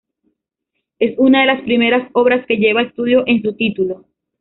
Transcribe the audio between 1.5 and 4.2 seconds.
primeras obras que lleva "estudio" en su título.